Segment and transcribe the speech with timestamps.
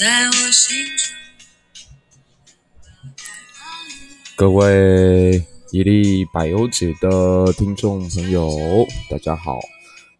[0.00, 1.14] 在我心中
[4.34, 8.48] 各位一粒百忧解的听众朋友，
[9.10, 9.58] 大家好。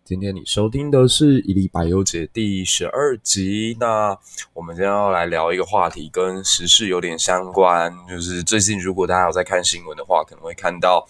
[0.04, 3.74] 今天你收听的是一粒百忧解第十二集。
[3.80, 4.14] 那
[4.52, 7.90] 我们今天要来聊一个话题，跟时事有点相关。
[8.06, 11.08] 就是最近，如果大家有在看新闻的话，可能会看到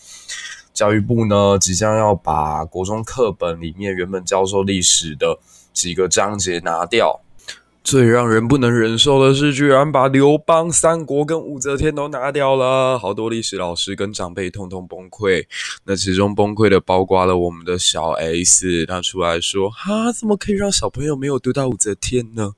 [0.73, 5.41] 教育部呢，即将要把国中课本里面原本教授历史的
[5.73, 7.20] 几个章节拿掉。
[7.83, 15.45] 最让人不能忍受的是，居然把刘邦、三国跟武则天都拿掉了，好多历史老师跟长辈通通崩溃。
[15.84, 22.53] 那其中崩溃的包括了我们的小 S，他出来说：“哈，怎么可以让小朋友没有读到武则天呢？”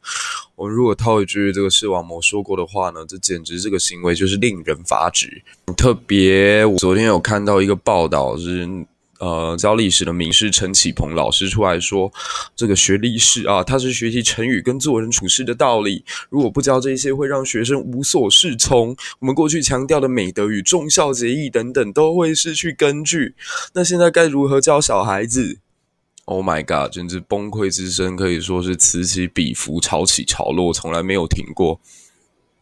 [0.56, 5.42] 我如果套一句这个视网膜说过的话呢，这简直这个行为就是令人发指。
[5.76, 8.68] 特别，我昨天有看到一个报道是。
[9.22, 12.12] 呃，教历史的名师陈启鹏老师出来说，
[12.56, 16.04] 这个学历史啊，他是学习成语跟做人处事的道理。
[16.28, 18.96] 如果不教这些，会让学生无所适从。
[19.20, 23.36] 我们过去强调的美德与忠孝节义等等，都会失去根据。
[23.74, 25.58] 那现在该如何教小孩子
[26.24, 31.80] ？Oh my god，简直崩溃之声可以说是此起彼伏，潮起潮落，从来没有停过。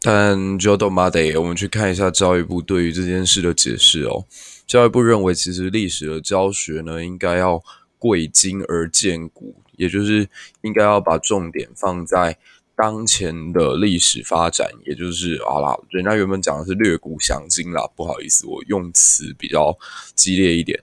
[0.03, 4.25] 但就都妈得，我们去看一下教育部对于这件事的解释哦。
[4.71, 7.61] 教育部认为，其实历史的教学呢，应该要
[7.99, 10.29] 贵今而鉴古，也就是
[10.61, 12.37] 应该要把重点放在
[12.73, 19.77] 当前的历史发展，也就是啊啦，人家原本讲的是略古详今啦，不好意思，我用词比较
[20.15, 20.81] 激烈一点。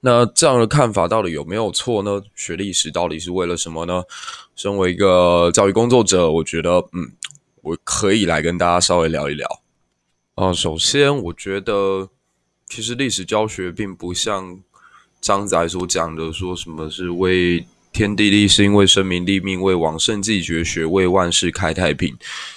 [0.00, 2.20] 那这样的看法到底有没有错呢？
[2.34, 4.02] 学历史到底是为了什么呢？
[4.54, 7.16] 身为一个教育工作者，我觉得，嗯。
[7.62, 9.62] 我可以来跟大家稍微聊一聊。
[10.36, 12.10] 啊、首先，我觉得
[12.68, 14.58] 其实历史教学并不像
[15.20, 22.14] 张载所讲的，说什么是为天地立心、为生民立命、为往圣继绝学、为万世开太平。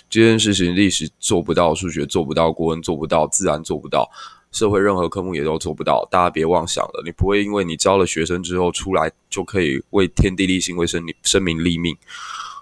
[0.09, 4.09] 这件事情，历史做不到，数学做不到，国文做不到，自然做不到，
[4.51, 6.05] 社会任何科目也都做不到。
[6.11, 11.95] 大家别妄想了，你不会因为你教了学生之后出来就可以为天地立心、为生生民立命，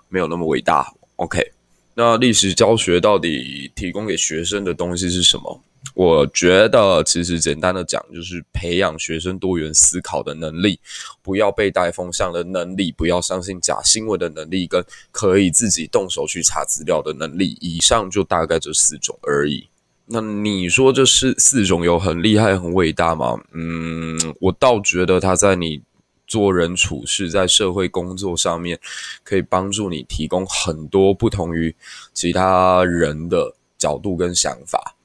[0.09, 0.93] 没有那么伟大。
[1.15, 1.53] OK。
[1.95, 5.59] 那历史教学到底提供给学生的东西是什么？
[5.97, 10.79] 我觉得其实简单的讲，就是培养学生多元思考的能力，
[11.23, 17.57] 不要被带风向的能力，不要相信假新闻的能力，跟可以自己动手去查资料的能力。
[17.59, 19.67] 以上就大概这四种而已。
[20.05, 23.41] 那你说这是四种有很厉害、很伟大吗？
[23.53, 25.81] 嗯，我倒觉得他在你。
[26.27, 28.77] 做人处事，在社会工作上面，
[29.23, 31.73] 可以帮助你提供很多不同于
[32.13, 34.96] 其他人的角度跟想法。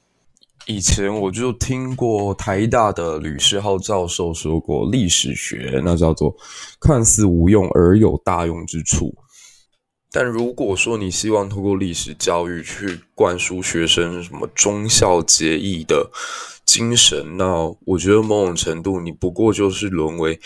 [0.66, 6.36] 以前我就听过台大的吕世浩教授说过，历史学那叫做
[6.80, 9.14] 看似无用而有大用之处。
[10.10, 16.10] 但如果说你希望透过历史教育去灌输学生什么忠孝节义的
[16.64, 20.38] 精神，那我觉得某种程度你不过就是沦为。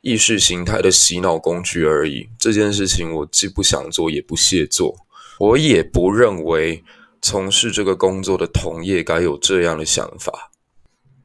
[0.00, 2.28] 意识形态的洗脑工具而已。
[2.38, 4.94] 这件事情我既不想做，也不屑做。
[5.40, 6.84] 我也不认为
[7.20, 10.50] 从事这个工作的同业该有这样的想法。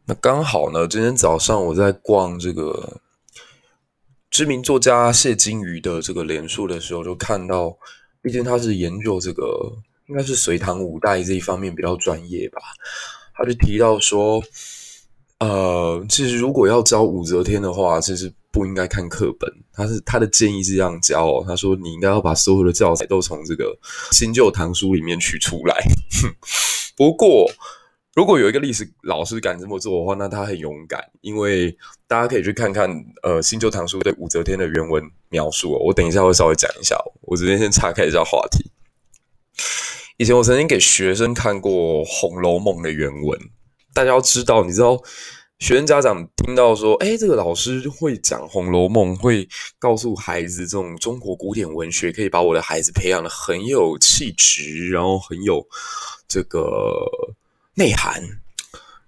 [0.06, 3.02] 那刚好呢，今天早上我在逛这个
[4.30, 7.78] 知名作家谢金鱼的这个连书的时候，就看到，
[8.22, 9.72] 毕竟他是研究这个，
[10.08, 12.62] 应该是隋唐五代这一方面比较专业吧。
[13.34, 14.44] 他就提到说，
[15.40, 18.34] 呃，其实如果要教武则天的话，其实。
[18.54, 21.44] 不应该看课本，他是他的建议是这样教哦。
[21.46, 23.76] 他说你应该要把所有的教材都从这个
[24.12, 25.76] 新旧唐书里面取出来。
[26.96, 27.52] 不过，
[28.16, 31.76] 如果有一个历史老师敢这么做的话，那他很勇敢，因为
[32.08, 32.88] 大家可以去看看
[33.24, 35.72] 呃新旧唐书对武则天的原文描述。
[35.84, 38.70] 我等一下会稍微讲一下，我直接先岔开一下话题。
[40.18, 43.40] 以前我曾经给学生看过《红楼梦》的原文，
[43.96, 45.02] 大家要知道，你知道。
[45.60, 49.48] 学生家长听到说：“诶，这个老师会讲《红楼梦》，会
[49.80, 55.66] 告诉孩子这种中国古典文学，可以把我的孩子培养的很有气质，然后很有
[56.28, 57.08] 这个
[57.76, 58.22] 内涵。”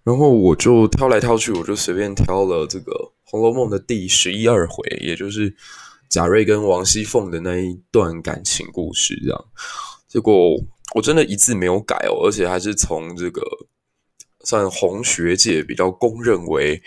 [0.06, 2.92] 然后我就挑来挑去，我就随便挑了这个
[3.26, 5.54] 《红楼梦》的第十一二回，也就是
[6.10, 9.20] 贾瑞跟王熙凤的那一段感情故事。
[9.26, 9.46] 这样，
[10.08, 10.56] 结果
[10.94, 13.42] 我真的一字没有改哦，而且还是从这个。
[14.46, 16.82] 算红学界比较公认为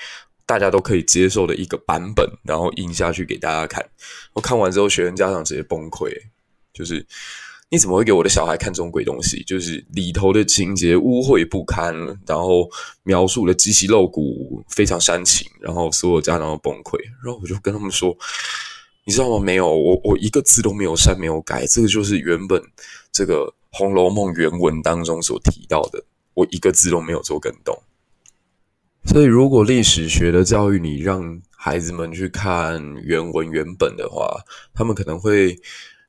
[0.46, 3.84] 大家都可以接受的一个版本，然后印下去给大家看。
[4.32, 6.10] 我看完之后，学生家长直接崩溃，
[6.72, 7.06] 就是
[7.70, 9.43] 你怎么会给我的小孩看这种鬼东西？
[9.44, 11.94] 就是里头的情节污秽不堪，
[12.26, 12.66] 然后
[13.02, 16.96] 描述的极其露骨，非常煽情，然后所有家长都崩溃。
[17.22, 18.16] 然后我就跟他们说
[19.05, 19.44] ：“你知道吗？
[19.44, 22.62] 没有，我我一个字都没有删，没有改，这个就是原本
[23.12, 26.02] 这个《红楼梦》原文当中所提到的，
[26.38, 27.76] 我一个字都没有做更动。
[29.05, 34.44] 所以，如果历史学的教育你让孩子们去看原文原本的话，
[34.75, 35.58] 他们可能会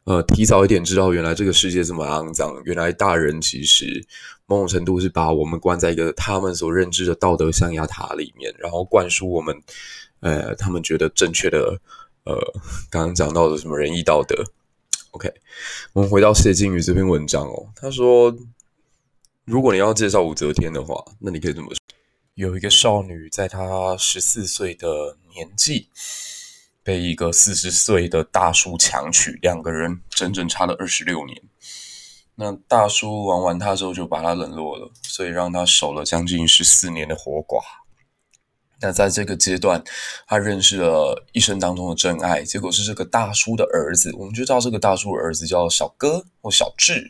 [0.03, 4.05] 呃提早一点知道，原来这个世界这么肮脏，原来大人其实
[4.45, 9.61] 某种程度是把我们关在一个他们所认知的道德象牙塔里面，然后灌输我们
[10.19, 11.79] 呃他们觉得正确的。
[12.25, 12.35] 呃，
[12.91, 14.35] 刚刚讲到的什么仁义道德
[15.11, 15.33] ？OK，
[15.93, 17.69] 我们回到谢金鱼这篇文章哦。
[17.75, 18.37] 他说，
[19.49, 21.77] 如果你要介绍武则天的话，那你可以这么说：
[22.35, 25.89] 有一个少女，在她十四岁的年纪，
[26.83, 31.41] 被一个四十岁的大叔强娶，两个人整整差了二十六年。
[32.35, 37.59] 那大叔玩完她之后，就把她冷落了，所以让她守了将近十四年的活寡。
[38.81, 39.83] 那在这个阶段，
[40.27, 44.13] 她认识了一生当中的真爱，结果是这个大叔的儿子。
[44.15, 47.09] 我们就知道这个大叔的儿子叫小哥或小智。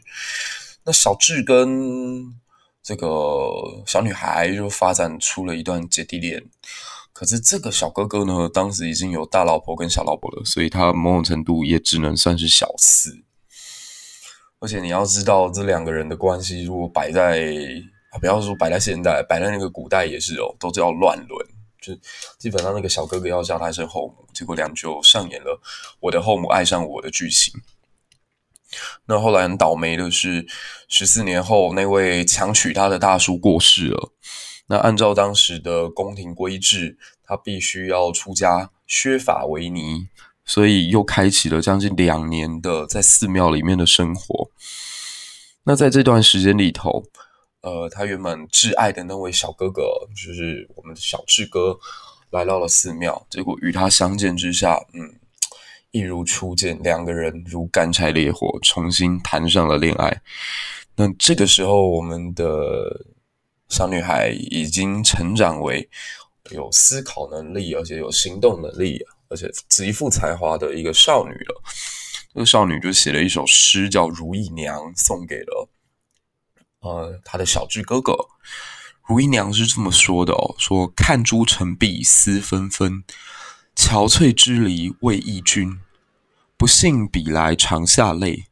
[0.85, 2.35] 那小智跟
[2.81, 3.07] 这个
[3.85, 6.49] 小女孩就发展出了一段姐弟恋。
[7.11, 13.23] 可是这个小哥哥呢，当时已经有大老婆跟小老婆了，所以他某种程度也只能算是小四。
[14.59, 17.45] 而且你要知道，这两个人的关系如果摆在
[18.11, 21.47] 啊，不要说摆在现代，摆在那个古代也是哦，都叫乱伦。
[21.81, 21.93] 就
[22.37, 25.61] 基本上那个小哥哥要叫他一声后母，结果两就上演了
[25.99, 27.53] 我的后母爱上我的剧情。
[29.05, 30.45] 那后来很倒霉的是，
[30.87, 34.11] 十四年后那位强娶她的大叔过世了。
[34.67, 40.07] 那按照当时的宫廷规制，他必须要出家削发为尼，
[40.45, 44.51] 所以又开启了将近两年的在寺庙里面的生活。
[45.63, 47.03] 那在这段时间里头，
[47.61, 49.81] 呃，他原本挚爱的那位小哥哥，
[50.15, 51.79] 就是我们的小智哥，
[52.29, 53.25] 来到了寺庙。
[53.29, 55.18] 结果与他相见之下，嗯，
[55.91, 60.21] 一如初见，两个人如干柴烈火，重新谈上了恋爱。
[60.95, 63.05] 那这个时候，我们的
[63.69, 65.89] 小女孩已经成长为
[66.51, 71.61] 有思考能力，而且有行动能力，而且极富才华的一个少女了。
[72.33, 75.69] 这个少女就写了一首诗，叫《如意娘》，送给了。
[76.81, 78.13] 呃，她的小智哥哥，
[79.07, 83.03] 如意娘是这么说的哦：说看朱成碧思纷纷，
[83.79, 85.79] 憔悴之离为忆君。
[86.57, 88.47] 不信比来长下泪，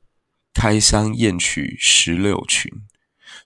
[0.53, 2.71] 开箱验取石榴裙。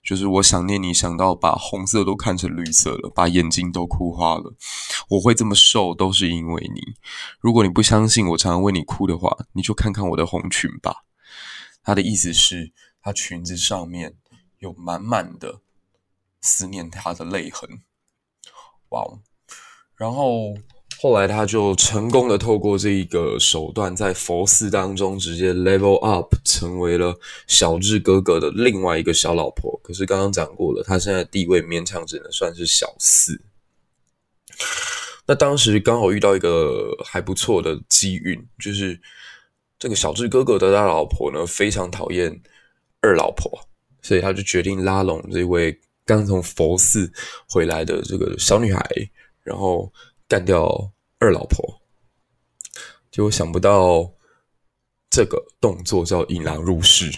[0.00, 4.54] 就是我想念你，想到把红色都看成绿色了，把眼睛都哭花了。
[5.08, 6.94] 我会这么瘦，都是因为你。
[7.40, 11.04] 如果你不相信我常常为你哭的话，你就看看我的红裙吧。
[11.82, 12.70] 他的意思是，
[13.02, 14.14] 他裙子上面。
[14.58, 15.60] 有满满的
[16.40, 17.82] 思念他的泪痕，
[18.90, 19.18] 哇哦！
[19.96, 20.54] 然后
[21.02, 27.18] 后来他就成功的透过这一个手段，在佛寺当中直接 level up，成为了
[27.48, 29.80] 小智哥哥的另外一个小老婆。
[29.82, 33.42] 可是刚刚讲过了，他现在地位勉强只能算是小四。
[35.26, 39.00] 那当时刚好遇到一个还不错的机运，就是
[39.80, 42.40] 这个小智哥哥的大老婆呢，非常讨厌
[43.00, 43.50] 二老婆。
[44.02, 47.12] 所以他就决定拉拢这位刚从佛寺
[47.48, 48.84] 回来的这个小女孩，
[49.42, 49.92] 然后
[50.32, 51.82] 干掉二老婆。
[53.10, 54.10] 就想不到
[55.10, 57.12] 这个动作叫引狼入室，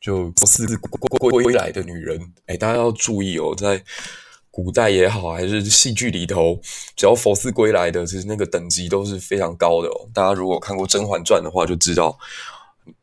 [0.00, 2.32] 就佛寺归来的女人。
[2.46, 3.84] 哎，大家要注意哦，在
[4.50, 6.58] 古代也好，还是戏剧里头，
[6.96, 10.08] 只要佛寺归来的，其实那个等级都是非常高的哦。
[10.14, 12.18] 大家如果看过《甄嬛传》的话，就知道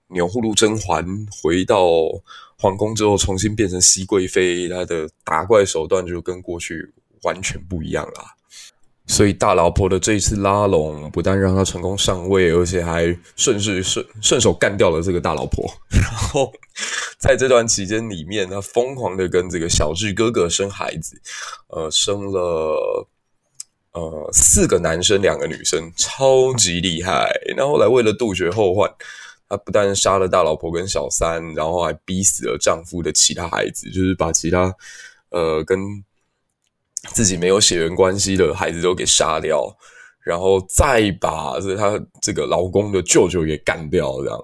[0.07, 1.05] 钮祜禄甄嬛
[1.43, 1.79] 回到。
[2.55, 6.93] 皇宫之后重新变成熹贵妃，她的打怪手段就跟过去
[7.23, 8.35] 完全不一样啦。
[9.07, 13.05] 所以大老婆的这一次拉拢，不但让她成功上位，而且还
[13.35, 15.69] 顺势顺顺手干掉了这个大老婆。
[15.91, 16.51] 然后
[17.17, 21.15] 在这段期间里面，她疯狂的跟这个小智哥哥生孩子，
[21.67, 23.07] 呃，生了
[23.93, 27.31] 呃四个男生，两个女生，超级厉害。
[27.57, 28.89] 那后来为了杜绝后患。
[29.49, 34.73] 他不但杀了大老婆跟小三，然后还逼死了丈夫的其他孩子，就是把其他
[35.29, 35.77] 呃跟
[37.11, 39.65] 自己没有血缘关系的孩子都给杀掉，
[40.23, 44.39] 然后再把这她这个老公的舅舅给干掉，这样。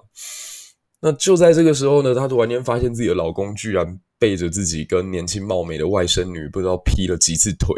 [1.00, 7.74] 那就在这个时候呢，她突然间发现自己的老公居然背着自己跟年轻貌美的外甥女不知道劈了几次腿，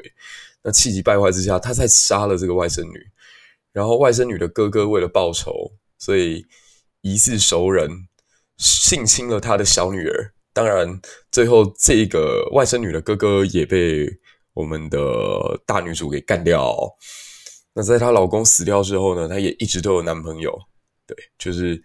[0.63, 2.99] 那气急败坏之下，她才杀了这个外甥女，
[3.73, 6.45] 然后外甥女的哥哥为了报仇，所以。
[7.05, 8.07] 疑似熟人
[8.59, 11.01] 性侵了他的小女儿，当然
[11.33, 14.09] 最后这个外甥女的哥哥也被
[14.55, 14.99] 我们的
[15.67, 16.77] 大女主给干掉。
[17.75, 20.57] 那在她老公死掉之后呢，她也一直都有男朋友，
[21.07, 21.83] 对，就是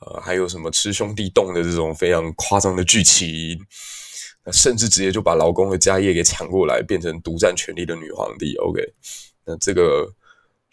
[0.00, 3.58] 呃，还有什么吃兄弟丼的这种非常夸张的剧情，
[4.44, 8.54] 那甚至直接就把老公的家业给抢过来，变成独占权力的女皇帝。
[8.56, 8.80] OK，
[9.44, 10.06] 那这个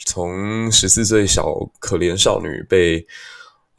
[0.05, 3.05] 从十四岁小可怜少女被。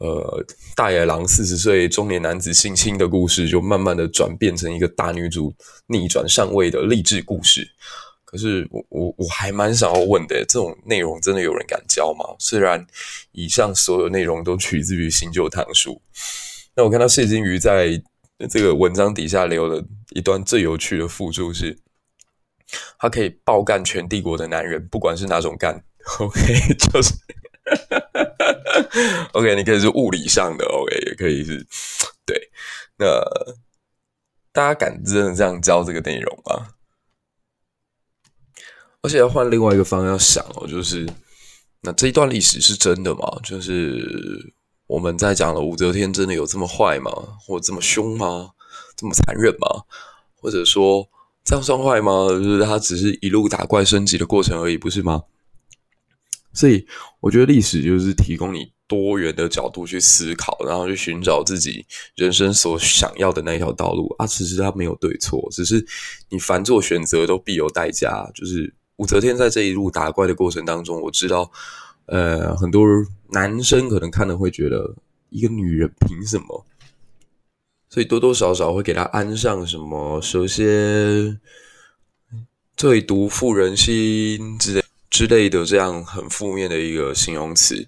[0.03, 0.45] 呃，
[0.75, 5.55] 大野狼四十岁中年男子性侵的故事，就慢慢的转变成一个大女主
[5.87, 7.65] 逆转上位的励志故事。
[8.25, 12.35] 可是我我我还蛮想要问的，这种内容真的有人敢教吗？
[12.37, 12.85] 虽然
[13.31, 16.01] 以上所有内容都取自于新旧唐书，
[16.75, 18.03] 那我看到谢金鱼在
[18.49, 21.77] 这个文章底下留了一段最有趣的附注是，
[22.99, 25.81] 他可以爆干全帝国的男人，不管是哪种干
[26.19, 27.13] ，OK，就是。
[27.65, 31.65] 哈哈哈 OK，你可以是物理上的，OK，也可以是，
[32.25, 32.49] 对。
[32.97, 33.21] 那
[34.51, 36.69] 大家敢真的这样教这个内容吗？
[39.01, 41.05] 而且要换另外一个方向想哦，就是
[41.81, 43.39] 那这一段历史是真的吗？
[43.43, 44.53] 就是
[44.87, 47.11] 我们在讲的武则天真的有这么坏吗？
[47.39, 48.51] 或者这么凶吗？
[48.95, 49.67] 这么残忍吗？
[50.35, 51.09] 或者说
[51.43, 52.29] 这样算坏吗？
[52.29, 55.23] 就是他只是一路打怪升级的过程而已，不是吗？
[56.53, 56.85] 所以
[57.19, 64.27] 我觉得历史就是提供你多元的角度去思考，然后去寻找自己人生所想要的那一条道路啊。
[64.27, 65.83] 其实它没有对错，只是
[66.29, 68.29] 你凡做选择都必有代价。
[68.35, 71.51] 就是武则天在这一路打怪的过程当中，我知道，
[72.05, 72.85] 呃，很多
[73.31, 74.95] 男生可能看了会觉得，
[75.29, 76.65] 一个女人凭什么？
[77.89, 81.37] 所以多多少少会给她安上什么蛇蝎
[82.75, 84.82] 最毒妇人心之类。
[85.13, 87.87] 之类的这样很负面的一个形容词，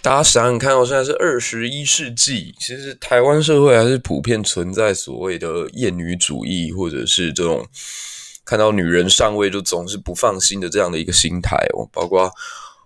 [0.00, 7.66] 大家想想看，哦，现在是二十一世纪，其实台湾社会还是普遍存在所谓的厌女主义，或者是这种
[8.42, 11.86] 看到女人上位就总是不放心的这样的一个心态哦。
[11.92, 12.32] 包括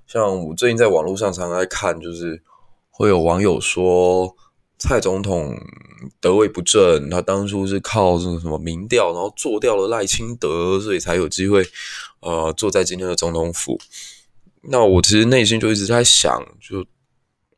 [0.09, 2.43] 像我最近在网络上常常在看，就是
[2.91, 4.35] 会有网友说
[4.83, 5.57] 蔡总统
[6.21, 11.65] 得位不正，他当初是靠这个什么民调，然后做掉了赖清德，所以才有机会。
[12.19, 13.79] 呃，坐在今天的总统府，
[14.62, 16.85] 那我其实内心就一直在想，就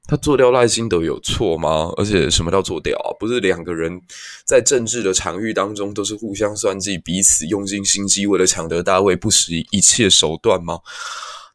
[0.07, 1.91] 他做掉赖清德有错吗？
[1.97, 3.09] 而且什么叫做掉啊？
[3.19, 3.99] 不是两个人
[4.45, 10.81] 在政治的场域当中都是互相算计，彼此用尽心机，为了抢得大位，不惜一切手段吗？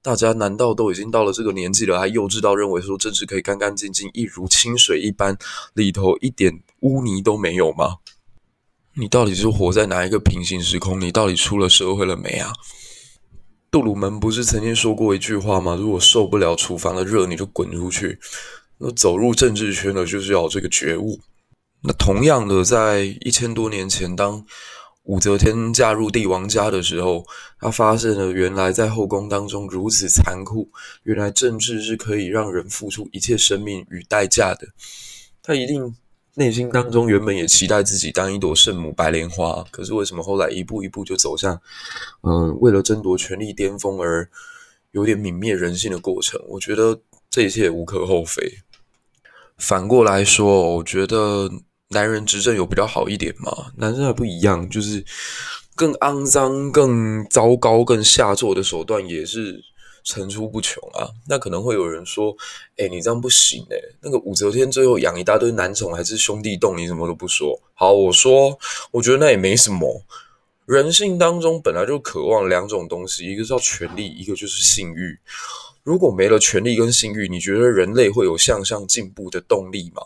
[0.02, 5.38] 大家难道都已经到了这个年纪了，还幼稚到认为说政治可以干干净净，一如清水一般，
[5.74, 7.98] 里头一点污泥都没有吗？
[8.96, 11.00] 你到底是活在哪一个平行时空？
[11.00, 12.54] 你到底出了社会了没啊？
[13.72, 15.76] 杜鲁门不是曾经说过一句话吗？
[15.76, 18.18] 如果受不了厨房的热，你就滚出去。
[18.78, 21.20] 那走入政治圈的，就是要这个觉悟。
[21.84, 24.44] 那同样的，在一千多年前，当
[25.04, 27.26] 武则天嫁入帝王家的时候，
[27.60, 30.70] 她发现了原来在后宫当中如此残酷，
[31.04, 34.68] 原来政治是可以让人付出一切生命与代价的。
[35.42, 35.96] 她一定。
[36.36, 41.60] 内心当中原本也期待自己当一朵圣母白莲花，可是为什么后来一步一步就走向，
[42.22, 44.30] 嗯，为了争夺权力巅峰而
[44.92, 46.40] 有点泯灭人性的过程？
[46.48, 48.60] 我觉得这一切无可厚非。
[49.58, 51.50] 反过来说，我觉得
[51.90, 53.72] 男人执政有比较好一点嘛？
[53.78, 55.04] 男生还不一样，就是
[55.76, 59.64] 更肮脏、更糟糕、更下作的手段也是。
[60.02, 61.12] 层出不穷啊！
[61.28, 62.36] 那可能会有人说
[62.78, 63.76] ：“哎，你这样不行哎！
[64.02, 68.58] 那个武则天最后养一大堆男宠，还是兄弟洞，你什么都不说。”好，我说，
[68.92, 70.02] 我觉得那也没什么。
[70.66, 75.20] 人性当中本来就渴望两种东西，一个叫权力，一个就是性欲。
[75.84, 80.02] 如果没了权力跟性欲，你觉得人类会有向上进步的动力吗？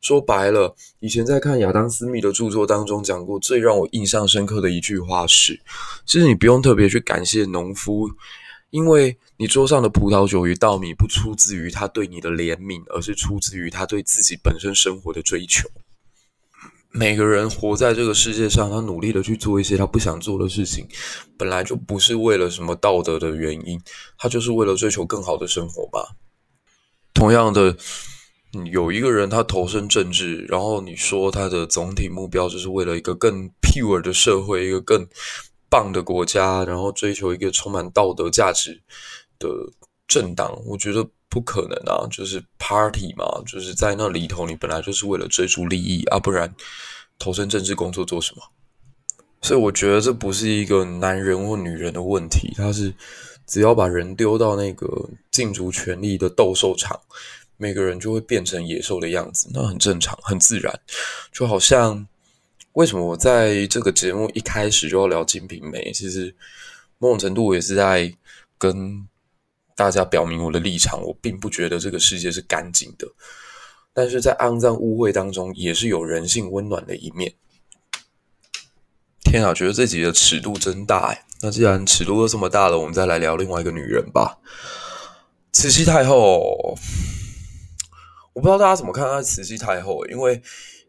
[0.00, 5.60] 说白了，以前在看亚当·斯密的著作当中讲过，最让我印象深刻的一句话是：
[6.06, 8.10] 其实你不用特别去感谢农夫。
[8.70, 15.68] 因为你桌上的葡萄酒与稻米不出自于他对你的怜悯，而是出自于他对自己本身生活的追求。
[16.92, 20.86] 每个人活在这个世界上，他努力的去做一些他不想做的事情，
[21.36, 23.80] 本来就不是为了什么道德的原因，
[24.16, 26.14] 他就是为了追求更好的生活吧。
[27.12, 27.76] 同样的，
[28.72, 35.06] 有一个人他投身政治，然后你说他的总体目标就是为了一个更 pure 的社会，一个更
[35.68, 38.82] 棒的国家，然后追求一个充满道德价值
[39.38, 39.48] 的
[40.08, 42.04] 政党，我觉得不可能啊！
[42.10, 46.52] 就是 party 嘛，就是在那里头，你本来就是为了追逐利益啊，不然
[47.20, 48.42] 投身政治工作做什么？
[49.42, 52.92] 所以我觉得这不是一个男人或女人的问题，他是
[53.46, 57.00] 只要把人丢到那个竞逐权力的斗兽场，
[57.60, 60.80] 每个人就会变成野兽的样子，那很正常，很自然，
[61.30, 62.06] 就好像。
[62.74, 65.90] 为什么我在这个节目一开始就要聊《金瓶梅》？
[65.92, 66.32] 其实
[66.98, 68.14] 某种程度也是在
[68.56, 69.04] 跟
[69.74, 73.08] 大家表明我的立场，我并不觉得这个世界是干净的。
[73.92, 77.34] 但是在肮脏污秽当中，也是有人性温暖的一面。
[79.24, 81.24] 天啊，觉得这集的尺度真大哎！
[81.42, 84.38] 那既然尺度都这么大了，我们再来聊另外一个女人吧。
[85.52, 86.78] 慈禧太后，
[88.32, 90.40] 我不知道大家怎么看待慈禧太后，因为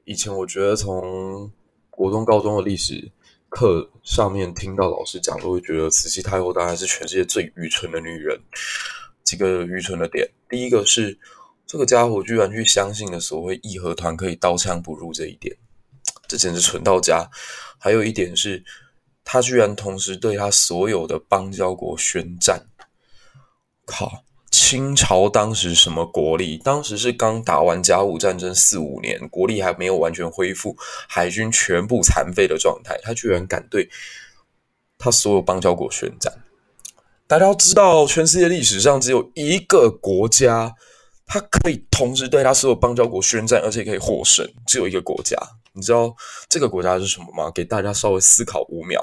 [0.06, 1.52] 以前我觉得从
[1.90, 3.12] 国中、高中的历史
[3.50, 8.40] 课上面听到老师讲，都会觉得慈禧太后当然是全世界最愚蠢的女人。
[9.24, 11.20] 几个愚蠢的点，第一个是。
[11.68, 15.56] 这个家伙居然去相信了所谓义和团可以刀枪不入这一点，
[16.28, 17.26] 这简直蠢到家。
[17.80, 18.62] 还有一点是，
[19.24, 22.68] 他居然同时对他所有的邦交国宣战。
[23.86, 24.26] 靠！
[24.52, 26.58] 清朝当时什么国力？
[26.58, 30.76] 当时是刚打完甲午战争四五年，国力还没有完全恢复，
[31.08, 33.90] 海军全部残废的状态，他居然敢对
[35.00, 36.32] 他所有邦交国宣战。
[37.26, 40.76] 大家要知道，全世界历史上只有一个国家。
[41.34, 44.46] 他可以同时对他所有邦交国宣战，而且可以获胜。
[44.68, 45.38] 只有一个国家，
[45.72, 46.14] 你知道
[46.50, 47.50] 这个国家是什么吗？
[47.56, 49.02] 给大家稍微思考五秒，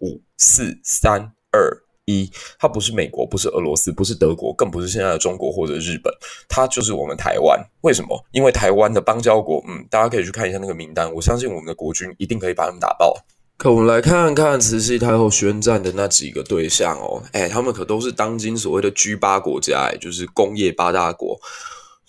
[0.00, 2.30] 五、四、三、二、一。
[2.58, 6.12] 它不是美国，不是俄罗斯，不是德国，更不是现在的中国或者日本，
[6.48, 7.58] 它就是我们台湾。
[7.82, 8.24] 为什么？
[8.32, 11.12] 因为台湾的邦交国，嗯，大家可以去看一下那个名单。
[11.14, 13.16] 我相信我们的国军一定可以把他们打爆。
[13.56, 21.38] 可我们来看看慈禧太后宣战的那几个对象哦，哎，他们可都是当今所谓的 G 八国家，就是工业八大国。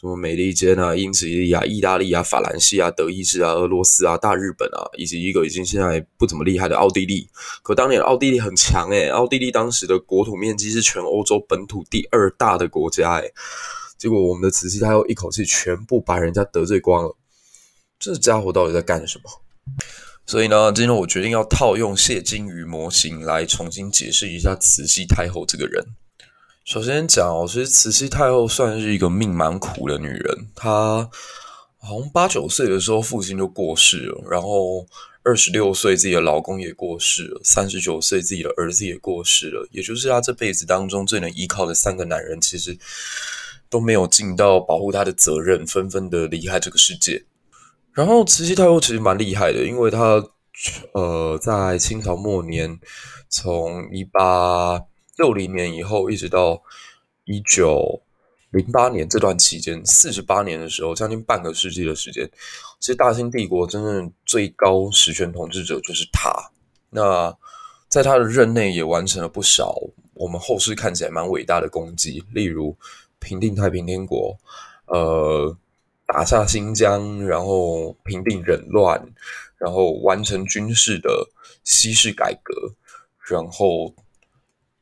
[0.01, 7.29] 什么美利坚啊、英吉利啊、意大利啊、法兰西啊、德意志啊、俄罗斯啊、大日本啊，以及一个已经现在不怎么厉害的奥地利。
[7.61, 13.31] 可当年奥地利很强诶，奥地利当时的国土面积是全欧洲本土第二大的国家诶，
[13.95, 17.15] 结果我们的慈禧太后一口气全部把人家得罪光了，
[17.99, 19.29] 这家伙到底在干什么？
[20.25, 25.85] 所以呢，今天我决定要套用谢金鱼模型来重新解释一下慈禧太后这个人。
[26.63, 30.47] 首先讲哦，其实慈禧太后算是一个命蛮苦的女人。
[30.55, 31.09] 她
[31.79, 34.85] 好像八九岁的时候父亲就过世了，然后
[35.23, 42.77] 二十六岁自己的老公也过世了，三十九岁自己的儿子也过世了，也就是她这辈子当中最能依靠的三个男人，其实
[43.67, 47.25] 都没有尽到保护她的责任，纷纷的离开这个世界。
[47.91, 50.23] 然后慈禧太后其实蛮厉害的，因为她
[50.93, 52.79] 呃在清朝末年，
[53.29, 54.79] 从一八
[55.21, 56.59] 六零年以后，一直到
[57.25, 58.01] 一九
[58.49, 62.27] 零八年这段期间，四十八年的时候，将近半个世纪的时间，
[62.79, 66.33] 其实大清帝国真正最高实权统治者就是他。
[66.89, 67.31] 那
[67.87, 69.75] 在他的任内，也完成了不少
[70.15, 72.75] 我们后世看起来蛮伟大的功绩，例如
[73.19, 74.35] 平定太平天国，
[74.87, 75.55] 呃，
[76.07, 78.99] 打下新疆，然后平定忍乱，
[79.59, 81.29] 然后完成军事的
[81.63, 82.73] 西式改革，
[83.19, 83.93] 然后。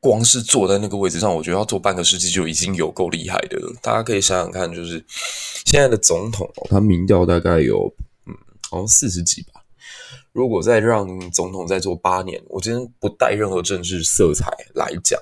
[0.01, 3.73] 光是坐在那个位置上，我觉得要坐半个世纪就已经有够厉害的了。
[3.81, 5.03] 大家可以想想看，就是
[5.65, 7.93] 现在的总统，他民调大概有
[8.25, 8.33] 嗯，
[8.69, 9.62] 好像四十几吧。
[10.31, 15.19] 如果再让总统再做八年，我今天不带任何政治色彩来讲，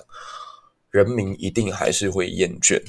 [0.92, 2.80] 人民一定还是会厌倦。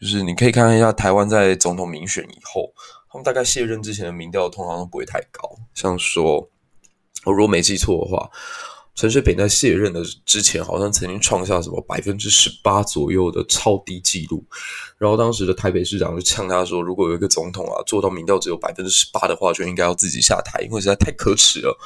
[0.00, 2.72] 就是你可以看一下台湾在总统民选以后，
[3.10, 5.58] 他们大概卸任之前的民调通常都不会太高。
[5.74, 6.48] 像说，
[7.24, 8.30] 我如果没记错的话。
[8.98, 14.44] 陈水扁在卸任的之前，好像曾经创下什么百分之十八左右的超低纪录。
[14.96, 21.78] 然后当时的台北市长就呛他说：“如果有一个总统啊，做到民调只有百分之十八的话，就应该要自己下台，因为实在太可耻了。”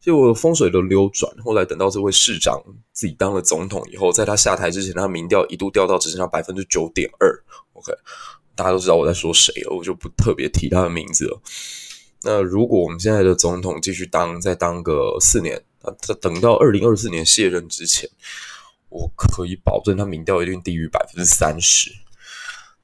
[0.00, 2.62] 结果风水轮流转，后来等到这位市长
[2.92, 7.36] 自己当了总统以后，在他下台之前，他民调一度掉到只剩下百分之九点二。
[7.72, 7.92] OK，
[8.54, 11.40] 大家都知道我在说谁了，我就不特别提他的名字了。
[12.22, 15.60] 那如果我们现在的总统继续当，再当个四年。
[16.00, 18.08] 他等到二零二四年卸任之前，
[18.88, 21.90] 我可以保证他民调一定低于百分之三十。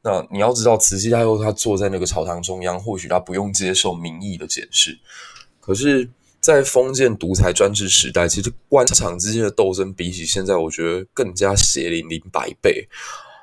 [0.02, 4.98] 那你要知道，慈禧太后她坐在那个朝堂中央，或许她不用接受民意的检视。
[5.60, 6.08] 可是，
[6.40, 12.88] 在封建独裁专制时代，其实官场之间的斗争比起现在，我觉得更加血淋淋百倍。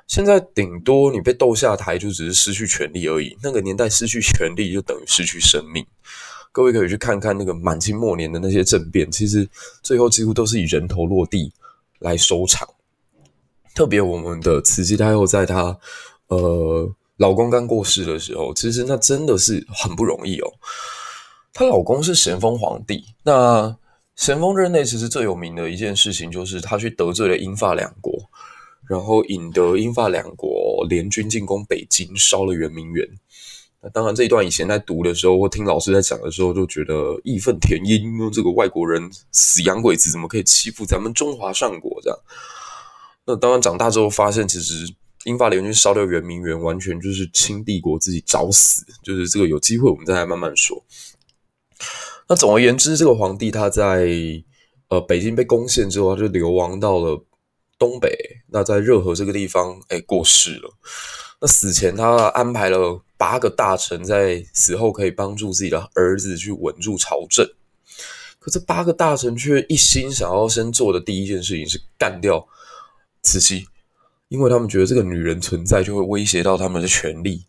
[0.08, 3.38] 现在顶多你被斗下台，就只是失去权力而已。
[3.40, 5.86] 那个年代失去权力，就等于失去生命。
[6.52, 9.48] 各位可以去看看那个满清末年的那些政变，其实
[9.82, 11.52] 最后几乎都是以人头落地
[12.00, 12.68] 来收场。
[13.74, 15.78] 特别我们的慈禧太后在她
[16.28, 20.52] 呃老公刚过世的时候，其实那真的是很不容易哦。
[21.52, 23.76] 她老公是咸丰皇帝，那
[24.16, 28.12] 咸丰任内其实最有名的一件事情就是他去得罪了英法两国，
[28.88, 33.08] 然后引得英法两国联军进攻北京，烧了圆明园。
[33.80, 38.02] 那当然，这一段以前在读的时候，或听老师在讲的时候，就觉得义愤填膺。
[38.32, 42.18] 这个外国人死洋鬼子怎么可以欺负咱们中华上国这样？
[43.24, 44.92] 那当然长大之后发现，其实
[45.24, 48.84] 英法联军烧掉圆明园，完全就是清帝国自己找死。
[49.04, 50.84] 就是这个有机会我们再来慢慢说。
[52.28, 54.08] 那总而言之，这个皇帝他在
[54.88, 57.24] 呃北京被攻陷之后，他就流亡到了
[57.78, 58.10] 东北。
[58.48, 60.68] 那在热河这个地方，哎，过世了。
[61.40, 67.48] 那死前他安排了八个大臣，在死后可以帮助自己的儿子去稳住朝政。
[68.38, 72.46] 可这八个大臣却一心想要先做的第一件事情是干掉
[73.22, 73.66] 慈禧，
[74.28, 77.44] 因为他们觉得这个女人存在就会威胁到他们的权力。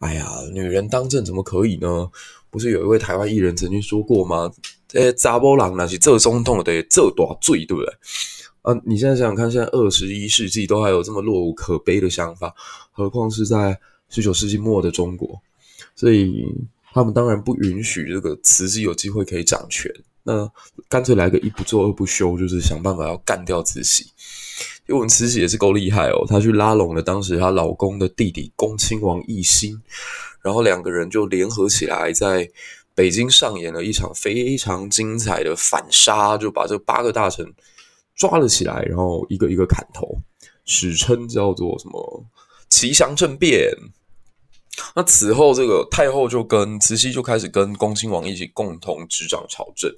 [0.00, 2.10] 哎呀，女人当政怎么可以呢？
[2.50, 4.50] 不是有一位台湾艺人曾经说过吗？
[4.92, 7.92] 诶查某人那是做总统的做大罪，对不对？
[8.64, 12.54] 啊，你现在想想看，现在二十一世纪都还有这么落伍可悲的想法，
[12.92, 15.38] 何况是在十九世纪末的中国？
[15.94, 16.46] 所以
[16.94, 19.92] 他们当然不允许这个慈禧有机会可以掌权。
[20.22, 20.50] 那
[20.88, 24.06] 干脆来个一不做二不休，就是想办法要干掉慈禧。
[24.86, 29.78] 因为我们慈禧也是够厉害哦，她去拉拢了当时她老公的弟弟恭亲王奕欣，
[30.40, 32.50] 然后两个人就联合起来，在
[32.94, 37.52] 北京上演了一场非常精彩的反杀，就把这八个大臣
[38.14, 40.16] 抓了起来，然后一个一个砍头，
[40.64, 42.24] 史称叫做什么
[42.70, 43.70] “祺祥政变”。
[44.96, 49.92] 那此后，这个太后就跟慈禧就开始跟恭亲王一起共同执掌朝政。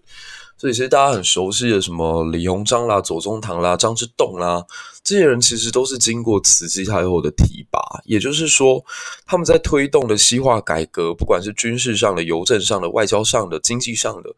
[0.59, 4.65] 所以，其实大家很熟悉的什么李鸿章啦、左宗棠啦、张之洞啦，
[5.05, 7.79] 这些人其实都是经过慈禧太后的提拔。
[8.05, 8.83] 也就是说，
[9.27, 14.31] 他们在推动的西化改革，不管是军事上的、邮政上的、外交上的、经济上的，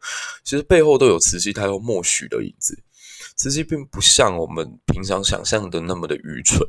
[0.43, 2.77] 其实背后都有慈禧太后默许的影子。
[3.39, 6.59] 慈禧并不像我们平常想象的那么的愚蠢。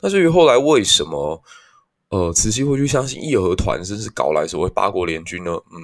[0.00, 1.44] 那至于后来为什么？
[2.08, 5.52] 呃，慈禧会去相信义和团，甚至搞来所谓八国联军呢？
[5.52, 5.80] 嗯，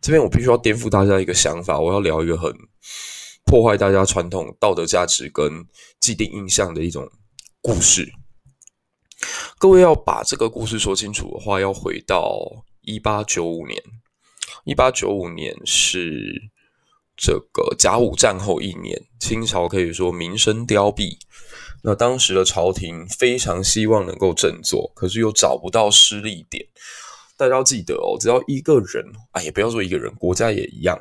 [0.00, 2.50] 这边我必须要颠覆大家一个想法，我要聊一个很
[3.44, 5.66] 破坏大家传统道德价值跟
[5.98, 7.10] 既定印象的一种
[7.60, 8.10] 故事。
[9.58, 13.82] 各位要把这个故事说清楚的话，要回到一八九五年。
[14.64, 16.32] 一八九五年是
[17.16, 21.16] 这个甲午战后一年，清朝可以说民生凋敝。
[21.82, 26.64] 那当时的朝廷非常希望能够振作，可是又找不到失力点。
[27.36, 30.98] 大家要记得哦，只要一个人，哎，也不要说一个人，国家也一样，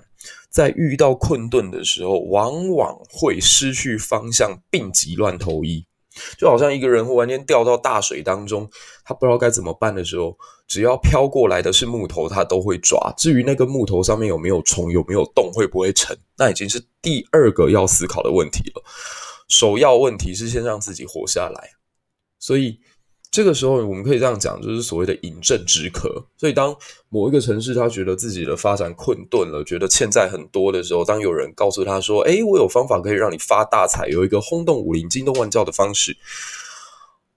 [0.49, 5.85] 在遇到困顿的时候，往往会失去方向，病急乱投医。
[6.37, 8.69] 就好像一个人忽然间掉到大水当中，
[9.03, 13.13] 他不知道该怎么办的时候，只要飘过来的是木头，他都会抓。
[13.17, 18.83] 至于那个木头上面有没有虫，有没有洞，会不会沉，那已经是第二个要思考的问题了。
[19.47, 21.71] 首要问题是先让自己活下来，
[22.39, 22.79] 所以
[23.35, 26.25] 这个时候我们可以这样讲，就是所谓的饮鸩止渴。
[26.37, 26.73] 所以当
[27.09, 36.15] 某一个城市他觉得自己的发展困顿了，觉得欠债很多的时候，当有人告诉他说：“哎，我有方法可以让你发大财，有一个轰动武林、惊动万教的方式。”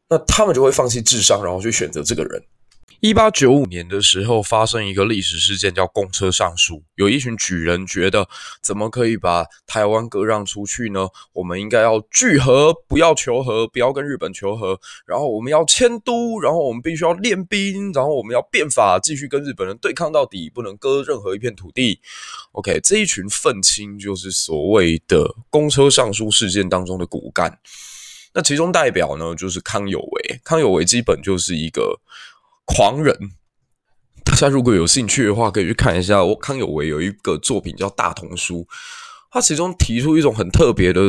[0.09, 2.41] 那他们就会放弃智商，然后去选择这个人。
[3.01, 6.83] 一八九五年的时候，发生一个历史事件，叫公车上书。
[6.97, 8.29] 有一群举人觉得，
[8.61, 11.07] 怎么可以把台湾割让出去呢？
[11.33, 14.81] 我们应该要拒和，不要求和，不要跟日本求和。
[15.07, 22.01] 然后我们要迁都，然后我们必须要练兵，然后我们要变法，继续跟日本人对抗到底，不能割任何一片土地。
[22.51, 27.61] OK，这一群愤青就是所谓的公车上书事件当中的骨干。
[28.35, 30.41] 那其中代表呢，就是康有为。
[30.43, 32.01] 康有为基本就是一个。
[32.69, 33.17] 狂人，
[34.23, 36.23] 大家如果有兴趣的话，可以去看一下。
[36.23, 38.59] 我康有为有一个作品叫《大同书》，
[39.31, 41.01] 他其中提出一种很特别的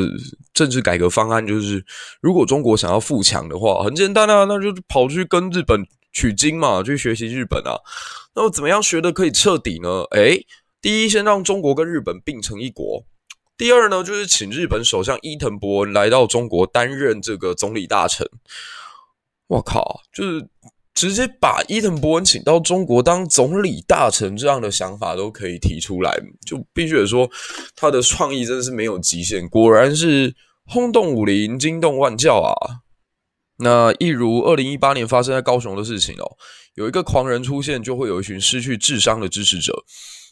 [0.53, 1.85] 政治改革方案，就是
[2.21, 7.75] 如果中国想要富强的话，很简单啊，那就跑去跟日本取经嘛，去学习日本啊。
[8.35, 10.03] 那么怎么样学得可以彻底呢？
[10.11, 10.47] 诶，
[10.81, 13.03] 第一，先让中国跟日本并成一国；
[13.57, 18.25] 第二呢，就是请日本首相伊藤博文来到中国担任这个总理大臣。
[19.47, 20.47] 我靠，就是。
[20.99, 26.13] 直接把伊藤博文请到中国当总理大臣，这样的想法都可以提出来，
[26.45, 27.31] 就必须得说
[27.73, 30.35] 他的创意真的是没有极限，果然是
[30.65, 32.51] 轰动武林、惊动万教啊！
[33.59, 36.35] 那一如二零一八年发生在高雄的事情哦，
[36.75, 39.85] 有一个狂人出现，就会有一群失去智商的支持者。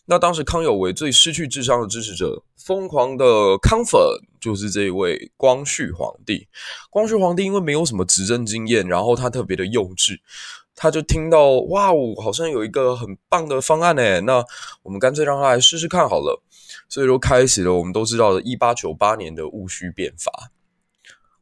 [0.10, 4.00] 那当时康有为最失去智商的支持者，疯狂的康粉，
[4.39, 6.48] 就是这一位光绪皇帝。
[6.89, 10.17] 光绪皇帝因为没有什么执政经验，然后他特别的幼稚。
[10.76, 14.43] 他就听到哇哦，好像有一个很棒的方案诶，那
[14.84, 16.41] 我们干脆让他来试试看好了。
[16.88, 20.52] 所以就开始了我们都知道的1898年的戊戌变法。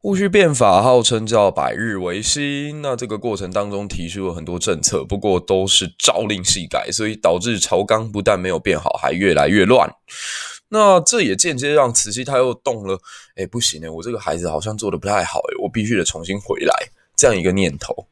[0.05, 9.91] 戊戌变法号称叫百日维新，那这个过程当中提出了很多政策，不过都是朝令夕改，所以导致朝纲不但没有变好，还越来越乱。
[10.69, 12.99] 那这也间接让慈禧太后动了，
[13.35, 16.75] 哎，不行呢，我这个孩子好像做得不太好，哎，我必须得重新回来
[17.15, 18.05] 这样一个念头。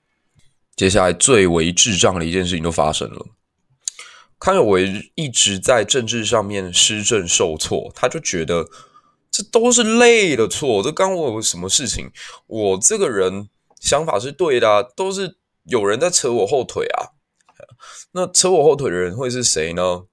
[0.75, 3.23] 接下来最为智障的一件事情都发生了，
[4.39, 8.65] 康有为一直在政治上面施政受挫，他就觉得
[9.33, 12.11] 这都是累的错，这干我有什么事情？
[12.45, 17.17] 我这个人想法是对的，都是有人在扯我后腿啊。
[18.11, 20.03] 那扯我后腿的人会是谁呢？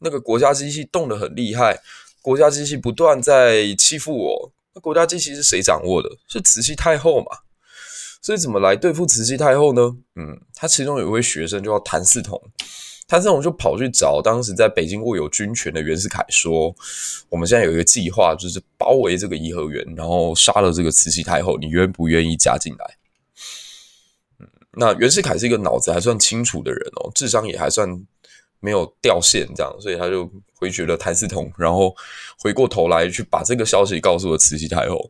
[0.00, 1.80] 那个国家机器动得很厉害，
[2.20, 4.52] 国家机器不断在欺负我。
[4.74, 6.10] 那国家机器是谁掌握的？
[6.28, 7.38] 是慈禧太后嘛？
[8.20, 9.96] 所以怎么来对付慈禧太后呢？
[10.16, 12.38] 嗯，他其中有一位学生就叫谭嗣同，
[13.06, 16.74] 谭嗣同就跑去找当时在北京握有军权的袁世凯说
[17.30, 22.96] ：“我们现在有一个计划，就是包围这个颐和园，然后杀了这个慈禧太后，你愿不愿意加进来？”
[24.40, 28.06] 嗯，那袁世凯是一个脑子还算清楚的人哦，智商也还算。
[28.58, 31.94] 没有掉线，这样，所以他就回绝了谭嗣同，然后
[32.38, 35.08] 回过头来去把这个消息告诉了慈禧太后。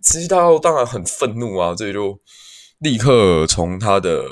[0.00, 2.18] 慈禧太后当然很愤怒啊，所以就
[2.78, 4.24] 立刻从他的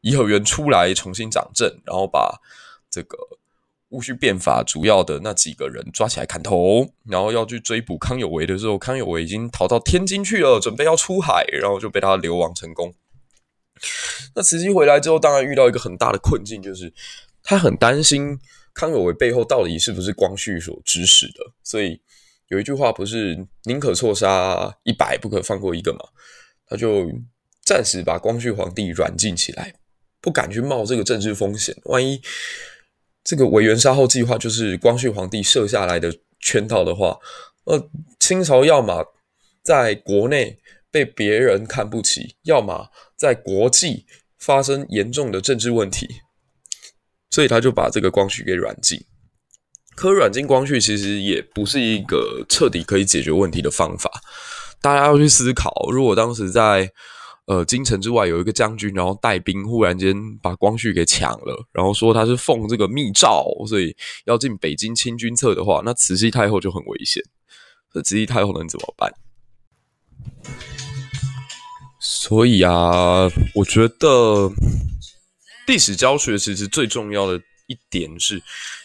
[0.00, 2.40] 颐和园出来重新掌政，然后把
[2.90, 3.16] 这个
[3.90, 12.94] 戊戌变法主要的那几个人抓起来砍头，然后要去追捕康有为的时候，康有为已经逃到天津去了，准备要出海，然后就被他流亡成功。
[14.34, 16.92] 那慈禧回来之后，当然遇到一个很大的困境，就是。
[17.40, 18.38] 他很担心
[18.74, 21.98] 康有为背后到底是不是光绪所指使的，所以
[22.48, 26.00] 有一句话不是“宁可错杀一百，不可放过一个”嘛？
[26.66, 27.10] 他就
[27.64, 29.72] 暂时把光绪皇帝软禁起来，
[30.20, 31.76] 不敢去冒这个政治风险。
[31.84, 32.20] 万一
[33.24, 37.18] 这个维园杀后计划就是光绪皇帝设下来的圈套的话，
[37.64, 39.04] 呃，清朝要么
[39.62, 40.58] 在国内
[40.90, 44.06] 被别人看不起，要么在国际
[44.38, 46.08] 发生严重的政治问题。
[47.30, 48.98] 所以他就把这个光绪给软禁，
[49.94, 54.10] 可软禁光绪其实也不是一个彻底可以解决问题的方法。
[54.80, 56.90] 大家要去思考，如果当时在
[57.48, 67.20] 呃京城之外有一个将军，然后带兵忽然间把光绪给抢了，然后说他是奉这个密诏，所以要进北京清君侧的话，那慈禧太后就很危险。
[67.92, 69.12] 这慈禧太后能怎么办？
[71.98, 74.52] 所以啊，我觉得。
[75.66, 78.42] 历史教学其实最重要的一点是，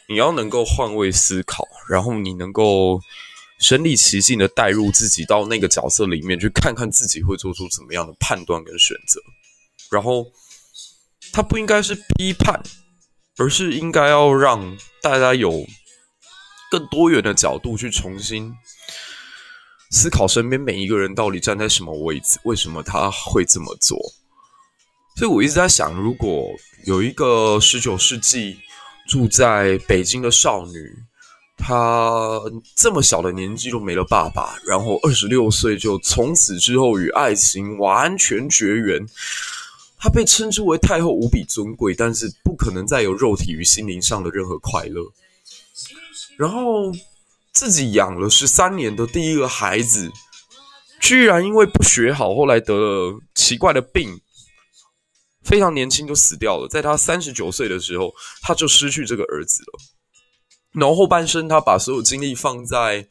[0.10, 3.00] 你要能够换位思考，然后你能够
[3.64, 9.22] 身历其境的带入自己到那个角色里面，去看看自己会做出怎么样的判断跟选择。
[9.90, 10.26] 然后，
[11.32, 12.62] 它不应该是批判，
[13.38, 15.66] 而是应该要让大家有
[16.70, 18.54] 更多元的角度去重新
[19.92, 23.98] 思考身边每一个人到底站在什么位置，为什么他会这么做。
[25.16, 26.50] 所以我一直在想，如果
[26.86, 28.60] 有一个十九世纪
[29.08, 30.94] 住在北京的少女，
[31.66, 32.42] 她
[32.76, 39.00] 这么小的年纪就没了爸爸，然后二十六岁就从此之后与爱情完全绝缘。
[39.98, 45.02] 她被称之为太后，无比尊贵，但是不可能再有肉体与心灵上的任何快乐。
[46.38, 46.92] 然后
[47.54, 50.12] 自己养了十三年的第一个孩子，
[51.00, 54.20] 居然因为不学好，后来得了奇怪的病。
[55.46, 59.93] 非常年轻就死掉了，在他三十九岁的时候，他就失去这个儿子了。
[60.74, 63.08] 然后后半生，他把所有精力放在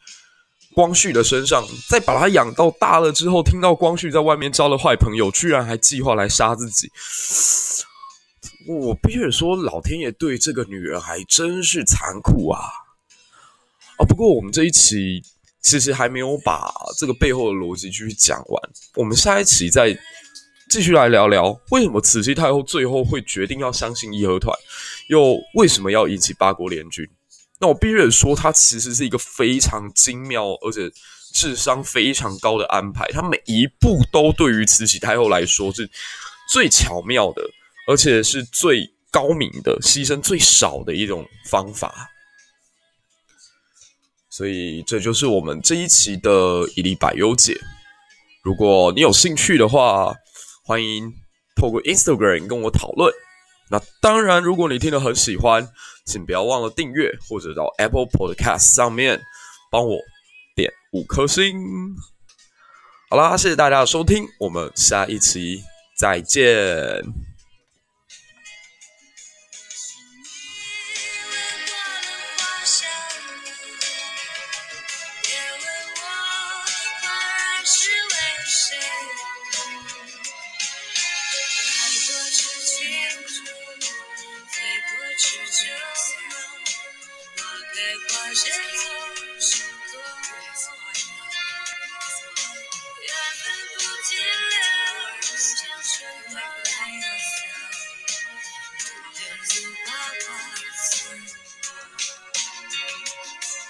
[0.74, 6.90] 光绪的身上，在把他养到大了之后，听到光绪在外面交了坏朋友，居然还计划来杀自己。
[8.66, 12.60] 我必须得说，老天爷对这个女人还真是残酷啊！
[13.98, 15.22] 啊，不过我们这一期
[15.60, 18.62] 其实还没有把这个背后的逻辑继续讲完，
[18.96, 19.98] 我们下一期再。
[20.70, 24.56] 继续来聊聊，为什么慈禧太后最后会决定要相信义和团，
[25.08, 27.06] 又为什么要引起八国联军？
[27.62, 30.90] 那我必须得说，它其实是一个非常精妙而且
[31.32, 33.06] 智商非常高的安排。
[33.12, 35.88] 它每一步都对于慈禧太后来说是
[36.50, 37.40] 最巧妙的，
[37.86, 42.10] 而且是最高明的，牺牲最少的一种方法。
[44.28, 46.30] 所以，这就是我们这一期的
[46.76, 47.52] 《一历百优解》。
[48.42, 50.12] 如果你有兴趣的话，
[50.64, 51.12] 欢迎
[51.54, 53.14] 透过 Instagram 跟我讨论。
[53.70, 55.66] 那当然，如果你听得很喜欢，
[56.04, 59.20] 请不要忘了订阅，或者到 Apple Podcast 上面
[59.70, 59.96] 帮我
[60.54, 61.56] 点五颗星。
[63.08, 65.62] 好啦，谢谢大家的收听，我们下一期
[65.98, 67.31] 再见。